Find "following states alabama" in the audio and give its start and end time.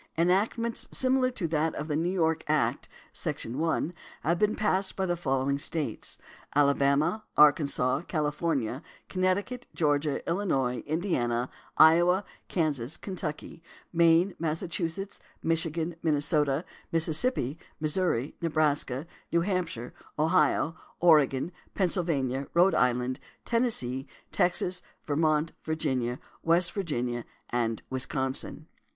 5.15-7.23